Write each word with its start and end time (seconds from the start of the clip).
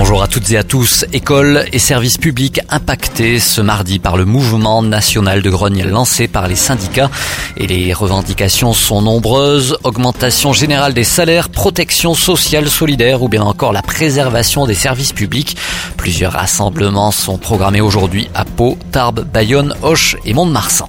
Bonjour 0.00 0.22
à 0.22 0.28
toutes 0.28 0.52
et 0.52 0.56
à 0.56 0.62
tous. 0.62 1.04
Écoles 1.12 1.64
et 1.72 1.80
services 1.80 2.18
publics 2.18 2.60
impactés 2.70 3.40
ce 3.40 3.60
mardi 3.60 3.98
par 3.98 4.16
le 4.16 4.24
mouvement 4.24 4.80
national 4.80 5.42
de 5.42 5.50
grogne 5.50 5.82
lancé 5.82 6.28
par 6.28 6.46
les 6.46 6.54
syndicats. 6.54 7.10
Et 7.56 7.66
les 7.66 7.92
revendications 7.92 8.72
sont 8.72 9.02
nombreuses. 9.02 9.76
Augmentation 9.82 10.52
générale 10.52 10.94
des 10.94 11.02
salaires, 11.02 11.48
protection 11.48 12.14
sociale 12.14 12.68
solidaire 12.68 13.24
ou 13.24 13.28
bien 13.28 13.42
encore 13.42 13.72
la 13.72 13.82
préservation 13.82 14.66
des 14.66 14.74
services 14.74 15.12
publics. 15.12 15.56
Plusieurs 15.96 16.34
rassemblements 16.34 17.10
sont 17.10 17.36
programmés 17.36 17.80
aujourd'hui 17.80 18.30
à 18.36 18.44
Pau, 18.44 18.78
Tarbes, 18.92 19.26
Bayonne, 19.32 19.74
Auch 19.82 20.16
et 20.24 20.32
Mont-de-Marsan. 20.32 20.88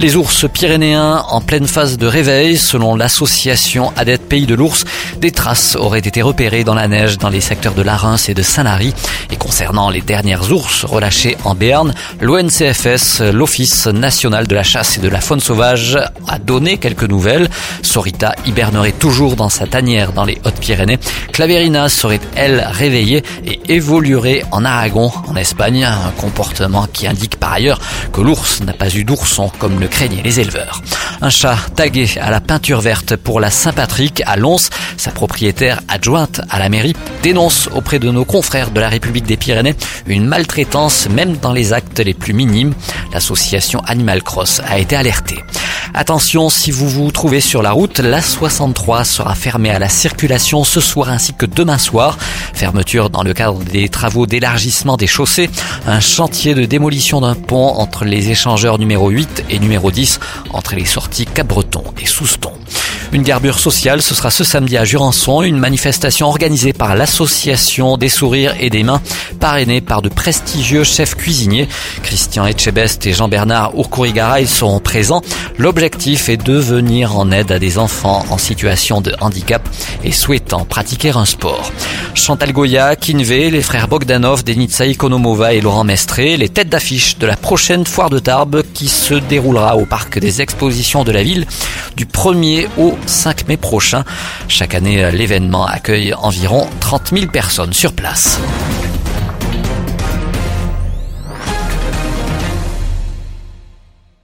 Les 0.00 0.16
ours 0.16 0.46
pyrénéens 0.50 1.26
en 1.28 1.42
pleine 1.42 1.66
phase 1.66 1.98
de 1.98 2.06
réveil, 2.06 2.56
selon 2.56 2.96
l'association 2.96 3.92
ADET 3.98 4.16
Pays 4.16 4.46
de 4.46 4.54
l'Ours, 4.54 4.86
des 5.18 5.30
traces 5.30 5.76
auraient 5.76 5.98
été 5.98 6.22
repérées 6.22 6.64
dans 6.64 6.74
la 6.74 6.88
neige 6.88 7.18
dans 7.18 7.28
les 7.28 7.42
secteurs 7.42 7.74
de 7.74 7.82
Larins 7.82 8.16
et 8.26 8.32
de 8.32 8.40
Saint-Lary. 8.40 8.94
Et 9.30 9.36
concernant 9.36 9.90
les 9.90 10.00
dernières 10.00 10.52
ours 10.52 10.86
relâchées 10.86 11.36
en 11.44 11.54
Béarn, 11.54 11.92
l'ONCFS, 12.18 13.20
l'Office 13.30 13.88
national 13.88 14.46
de 14.46 14.54
la 14.54 14.62
chasse 14.62 14.96
et 14.96 15.02
de 15.02 15.08
la 15.10 15.20
faune 15.20 15.40
sauvage, 15.40 15.98
a 16.26 16.38
donné 16.38 16.78
quelques 16.78 17.04
nouvelles. 17.04 17.50
Sorita 17.82 18.34
hibernerait 18.46 18.92
toujours 18.92 19.36
dans 19.36 19.50
sa 19.50 19.66
tanière 19.66 20.14
dans 20.14 20.24
les 20.24 20.40
Hautes-Pyrénées. 20.46 20.98
Claverina 21.30 21.90
serait, 21.90 22.20
elle, 22.36 22.66
réveillée 22.72 23.22
et 23.44 23.60
évoluerait 23.68 24.44
en 24.50 24.64
Aragon, 24.64 25.12
en 25.28 25.36
Espagne. 25.36 25.84
Un 25.84 26.10
comportement 26.16 26.88
qui 26.90 27.06
indique 27.06 27.36
par 27.36 27.52
ailleurs 27.52 27.80
que 28.14 28.22
l'ours 28.22 28.62
n'a 28.62 28.72
pas 28.72 28.88
eu 28.88 29.04
d'ourson 29.04 29.52
comme 29.58 29.78
le 29.78 29.89
craignaient 29.90 30.22
les 30.22 30.40
éleveurs. 30.40 30.82
Un 31.20 31.30
chat 31.30 31.58
tagué 31.76 32.06
à 32.20 32.30
la 32.30 32.40
peinture 32.40 32.80
verte 32.80 33.16
pour 33.16 33.40
la 33.40 33.50
Saint-Patrick 33.50 34.22
à 34.26 34.36
Lons. 34.36 34.70
Sa 34.96 35.10
propriétaire 35.10 35.80
adjointe 35.88 36.40
à 36.48 36.58
la 36.58 36.68
mairie 36.68 36.94
dénonce 37.22 37.68
auprès 37.74 37.98
de 37.98 38.10
nos 38.10 38.24
confrères 38.24 38.70
de 38.70 38.80
la 38.80 38.88
République 38.88 39.26
des 39.26 39.36
Pyrénées 39.36 39.74
une 40.06 40.26
maltraitance 40.26 41.08
même 41.08 41.36
dans 41.36 41.52
les 41.52 41.72
actes 41.72 42.00
les 42.00 42.14
plus 42.14 42.32
minimes. 42.32 42.74
L'association 43.12 43.80
Animal 43.80 44.22
Cross 44.22 44.60
a 44.66 44.78
été 44.78 44.96
alertée. 44.96 45.38
Attention, 45.94 46.50
si 46.50 46.70
vous 46.70 46.88
vous 46.88 47.10
trouvez 47.10 47.40
sur 47.40 47.62
la 47.62 47.72
route, 47.72 47.98
la 47.98 48.22
63 48.22 49.04
sera 49.04 49.34
fermée 49.34 49.70
à 49.70 49.78
la 49.78 49.88
circulation 49.88 50.64
ce 50.64 50.80
soir 50.80 51.10
ainsi 51.10 51.34
que 51.34 51.46
demain 51.46 51.78
soir. 51.78 52.18
Fermeture 52.54 53.10
dans 53.10 53.22
le 53.22 53.34
cadre 53.34 53.58
des 53.64 53.88
travaux 53.88 54.26
d'élargissement 54.26 54.96
des 54.96 55.06
chaussées. 55.06 55.50
Un 55.86 56.00
chantier 56.00 56.54
de 56.54 56.64
démolition 56.64 57.20
d'un 57.20 57.34
pont 57.34 57.68
entre 57.68 58.04
les 58.04 58.30
échangeurs 58.30 58.78
numéro 58.78 59.08
8 59.08 59.44
et 59.50 59.58
numéro 59.58 59.90
10 59.90 60.20
entre 60.52 60.74
les 60.74 60.84
sorties 60.84 61.26
Cap-Breton 61.26 61.84
et 62.00 62.06
Souston. 62.06 62.52
Une 63.12 63.22
garbure 63.22 63.58
sociale, 63.58 64.02
ce 64.02 64.14
sera 64.14 64.30
ce 64.30 64.44
samedi 64.44 64.76
à 64.76 64.84
Jurançon, 64.84 65.42
une 65.42 65.58
manifestation 65.58 66.28
organisée 66.28 66.72
par 66.72 66.94
l'association 66.94 67.96
des 67.96 68.08
sourires 68.08 68.54
et 68.60 68.70
des 68.70 68.84
mains, 68.84 69.02
parrainée 69.40 69.80
par 69.80 70.02
de 70.02 70.08
prestigieux 70.08 70.84
chefs 70.84 71.16
cuisiniers. 71.16 71.68
Christian 72.02 72.46
Etchebest 72.46 73.06
et 73.06 73.12
Jean-Bernard 73.12 73.72
Urkurigara, 73.74 74.40
ils 74.40 74.48
seront 74.48 74.78
présents. 74.78 75.22
L'objectif 75.58 76.28
est 76.28 76.36
de 76.36 76.56
venir 76.56 77.16
en 77.16 77.32
aide 77.32 77.50
à 77.50 77.58
des 77.58 77.78
enfants 77.78 78.24
en 78.30 78.38
situation 78.38 79.00
de 79.00 79.14
handicap 79.20 79.66
et 80.04 80.12
souhaitant 80.12 80.64
pratiquer 80.64 81.10
un 81.10 81.24
sport. 81.24 81.72
Chantal 82.14 82.52
Goya, 82.52 82.94
Kinvé, 82.96 83.50
les 83.50 83.62
frères 83.62 83.88
Bogdanov, 83.88 84.44
Denitsa 84.44 84.86
Ikonomova 84.86 85.54
et 85.54 85.60
Laurent 85.60 85.84
Mestré, 85.84 86.36
les 86.36 86.50
têtes 86.50 86.68
d'affiche 86.68 87.18
de 87.18 87.26
la 87.26 87.36
prochaine 87.36 87.86
foire 87.86 88.10
de 88.10 88.18
Tarbes 88.18 88.62
qui 88.74 88.88
se 88.88 89.14
déroulera 89.14 89.76
au 89.76 89.86
parc 89.86 90.18
des 90.18 90.42
expositions 90.42 91.02
de 91.02 91.12
la 91.12 91.22
ville 91.22 91.46
du 91.96 92.04
1er 92.04 92.68
au 92.76 92.96
5 93.06 93.48
mai 93.48 93.56
prochain. 93.56 94.04
Chaque 94.48 94.74
année, 94.74 95.10
l'événement 95.12 95.66
accueille 95.66 96.12
environ 96.14 96.68
30 96.80 97.12
000 97.14 97.26
personnes 97.26 97.72
sur 97.72 97.92
place. 97.92 98.38